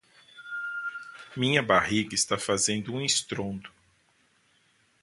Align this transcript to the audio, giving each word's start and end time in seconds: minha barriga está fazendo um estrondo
minha 1.37 1.61
barriga 1.61 2.15
está 2.15 2.35
fazendo 2.35 2.91
um 2.91 3.01
estrondo 3.01 3.69